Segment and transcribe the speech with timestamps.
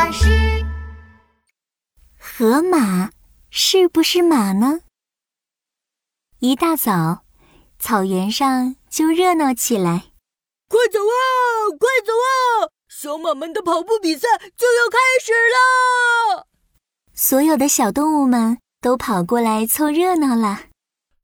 [0.00, 0.64] 巴士。
[2.16, 3.10] 河马
[3.50, 4.80] 是不是马呢？
[6.38, 7.26] 一大早，
[7.78, 10.04] 草原上就热闹起来。
[10.68, 11.12] 快走啊！
[11.78, 12.72] 快走啊！
[12.88, 14.26] 小马们的跑步比赛
[14.56, 16.46] 就要开始了。
[17.12, 20.62] 所有的小动物们都跑过来凑热闹了。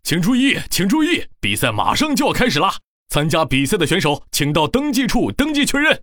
[0.03, 2.77] 请注意，请注意，比赛马上就要开始啦！
[3.09, 6.03] 参加比赛的选手，请到登记处登记确认。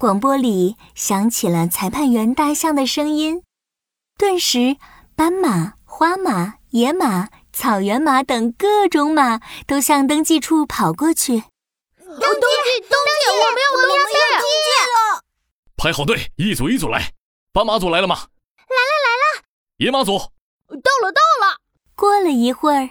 [0.00, 3.42] 广播里响起了裁判员大象的声音，
[4.16, 4.78] 顿时，
[5.14, 11.32] 斑马、花马、野马、草原马等各种马都向登记处跑过去。
[11.32, 15.22] 登记，登记，我们要登记了。
[15.76, 17.12] 排好队，一组一组来。
[17.52, 18.14] 斑马组来了吗？
[18.16, 19.44] 来了，来了。
[19.76, 21.58] 野马组到了，到了。
[21.94, 22.88] 过了一会儿，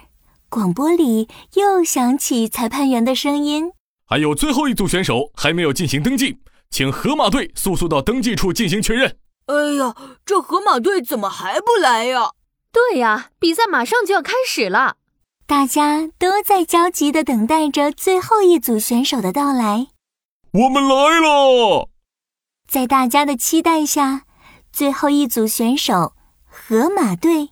[0.48, 3.72] 广播里又响起裁判员的声音。
[4.06, 6.38] 还有最后一组选手还没有进行登记。
[6.70, 9.16] 请河马队速速到登记处进行确认。
[9.46, 12.30] 哎呀，这河马队怎么还不来呀？
[12.72, 14.96] 对呀，比赛马上就要开始了，
[15.46, 19.88] 大家都在焦急地等待着最后一组选手的到来。
[20.52, 21.88] 我们来了！
[22.68, 24.22] 在大家的期待下，
[24.72, 27.50] 最后一组选手河马队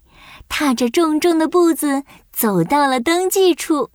[0.48, 3.90] 踏着重重的步子走到了登记处。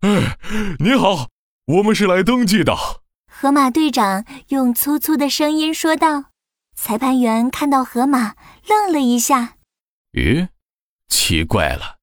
[0.00, 0.38] 哎，
[0.78, 1.28] 你好，
[1.66, 2.74] 我们是来登记的。
[3.42, 6.26] 河马队长用粗粗的声音说道
[6.78, 8.36] ：“裁判员看到河马，
[8.68, 9.54] 愣了一下。
[10.12, 10.46] 咦，
[11.08, 11.96] 奇怪了，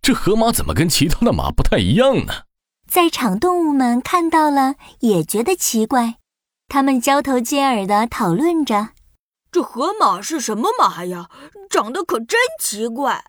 [0.00, 2.44] 这河马怎么跟其他的马不太一样呢？”
[2.88, 6.18] 在场动物们看到了，也觉得奇怪，
[6.68, 8.90] 他们交头接耳的讨论着
[9.50, 11.28] ：“这河马是什么马呀？
[11.68, 13.24] 长得可真奇怪。”“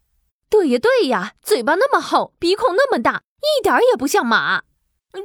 [0.52, 4.62] 对呀，对呀，嘴巴那么厚，鼻孔那么大，一点也不像马。”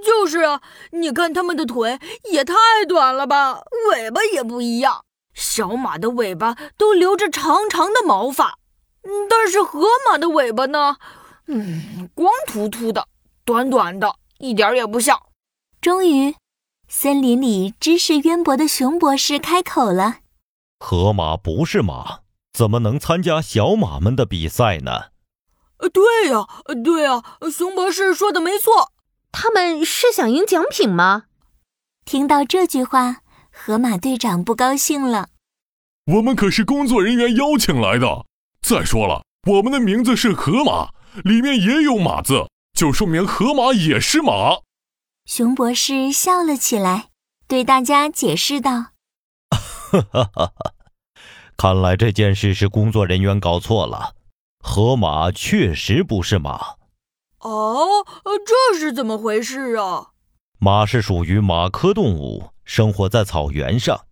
[0.05, 1.99] 就是啊，你看它们的腿
[2.31, 2.55] 也太
[2.89, 5.05] 短了吧，尾巴也不一样。
[5.35, 8.59] 小马的尾巴都留着长长的毛发，
[9.29, 10.97] 但是河马的尾巴呢，
[11.49, 13.09] 嗯，光秃秃的，
[13.45, 15.21] 短短的，一点也不像。
[15.81, 16.35] 终于，
[16.89, 20.21] 森林里知识渊博的熊博士开口了
[20.81, 22.21] ：“河马不是马，
[22.53, 25.07] 怎么能参加小马们的比赛呢？”
[25.79, 26.47] 呃，对呀，
[26.83, 27.23] 对呀，
[27.53, 28.93] 熊博士说的没错。
[29.37, 31.25] 他们是想赢奖品吗？
[32.05, 35.31] 听到这句话，河马队长不高兴了。
[36.07, 38.27] 我们可是工作人员邀请来的。
[38.63, 40.91] 再说了，我们的名字是河马，
[41.25, 44.61] 里面也有马字，就说明河马也是马。
[45.27, 47.09] 熊博士笑了起来，
[47.49, 48.93] 对大家解释道
[49.51, 50.53] ：“哈哈哈哈，
[51.57, 54.15] 看来这件事是工作人员搞错了，
[54.61, 56.77] 河马确实不是马。”
[57.45, 58.05] 哦，
[58.47, 60.09] 这是怎么回事啊？
[60.59, 64.07] 马是属于马科动物，生活在草原上。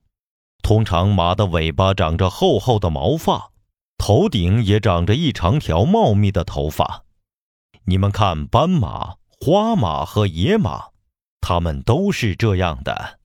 [0.63, 3.51] 通常，马的尾巴长着厚厚的毛发，
[3.97, 7.05] 头顶也长着一长条茂密的头发。
[7.87, 10.91] 你们看，斑马、花马和野马，
[11.41, 13.19] 它们都是这样的。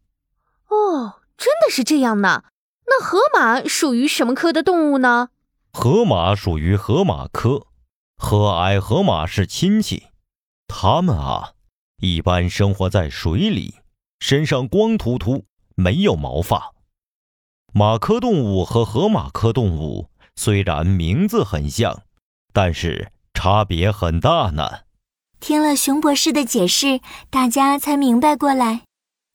[0.69, 2.46] 哦，真的是这样呢。
[2.85, 5.29] 那河马属于什么科的动物呢？
[5.73, 7.66] 河马属于河马科。
[8.17, 10.07] 和矮河马是亲戚，
[10.67, 11.53] 它们啊，
[12.01, 13.75] 一般生活在水里，
[14.19, 15.45] 身上光秃秃，
[15.75, 16.73] 没有毛发。
[17.73, 22.03] 马科动物和河马科动物虽然名字很像，
[22.51, 24.79] 但是差别很大呢。
[25.39, 26.99] 听了熊博士的解释，
[27.29, 28.85] 大家才明白过来，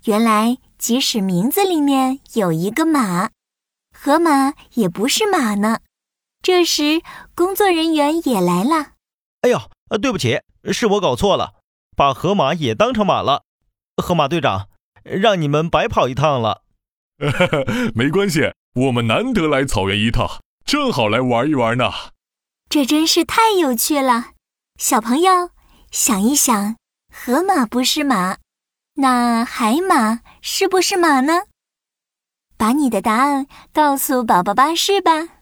[0.04, 3.30] 原来即使名字里面有一个马，
[3.96, 5.78] 河马也不是马呢。
[6.42, 7.02] 这时，
[7.36, 8.94] 工作人员也来了。
[9.42, 9.60] 哎呦，
[9.98, 10.40] 对不起，
[10.72, 11.54] 是我搞错了，
[11.96, 13.44] 把河马也当成马了。
[13.96, 14.68] 河马队长，
[15.04, 16.62] 让你们白跑一趟了。
[17.94, 21.92] 没关系，我们难得来草原一趟，正好来玩一玩呢。
[22.68, 24.30] 这真是太有趣了，
[24.78, 25.50] 小朋友，
[25.90, 26.76] 想一想，
[27.14, 28.38] 河马不是马，
[28.94, 31.42] 那海马是不是马呢？
[32.56, 35.41] 把你的答案告诉宝宝巴士吧。